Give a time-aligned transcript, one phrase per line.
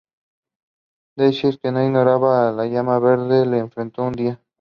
[1.15, 4.41] Darkseid, que no ignoraba a la Llama Verde, lo enfrentó un día.